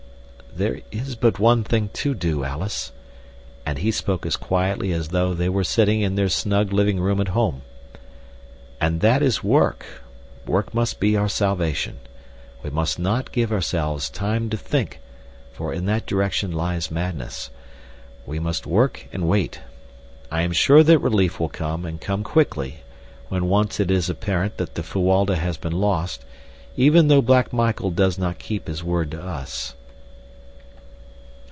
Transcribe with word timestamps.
"There 0.53 0.81
is 0.91 1.15
but 1.15 1.39
one 1.39 1.63
thing 1.63 1.91
to 1.93 2.13
do, 2.13 2.43
Alice," 2.43 2.91
and 3.65 3.77
he 3.77 3.89
spoke 3.89 4.25
as 4.25 4.35
quietly 4.35 4.91
as 4.91 5.07
though 5.07 5.33
they 5.33 5.47
were 5.47 5.63
sitting 5.63 6.01
in 6.01 6.15
their 6.15 6.27
snug 6.27 6.73
living 6.73 6.99
room 6.99 7.21
at 7.21 7.29
home, 7.29 7.61
"and 8.81 8.99
that 8.99 9.21
is 9.23 9.41
work. 9.45 9.85
Work 10.45 10.73
must 10.73 10.99
be 10.99 11.15
our 11.15 11.29
salvation. 11.29 11.99
We 12.63 12.69
must 12.69 12.99
not 12.99 13.31
give 13.31 13.49
ourselves 13.49 14.09
time 14.09 14.49
to 14.49 14.57
think, 14.57 14.99
for 15.53 15.73
in 15.73 15.85
that 15.85 16.05
direction 16.05 16.51
lies 16.51 16.91
madness. 16.91 17.49
"We 18.25 18.37
must 18.37 18.67
work 18.67 19.07
and 19.13 19.29
wait. 19.29 19.61
I 20.29 20.41
am 20.41 20.51
sure 20.51 20.83
that 20.83 20.99
relief 20.99 21.39
will 21.39 21.47
come, 21.49 21.85
and 21.85 21.99
come 22.01 22.25
quickly, 22.25 22.83
when 23.29 23.47
once 23.47 23.79
it 23.79 23.89
is 23.89 24.09
apparent 24.09 24.57
that 24.57 24.75
the 24.75 24.83
Fuwalda 24.83 25.37
has 25.37 25.55
been 25.55 25.79
lost, 25.79 26.25
even 26.75 27.07
though 27.07 27.21
Black 27.21 27.53
Michael 27.53 27.89
does 27.91 28.17
not 28.17 28.37
keep 28.37 28.67
his 28.67 28.83
word 28.83 29.11
to 29.11 29.23
us." 29.23 29.75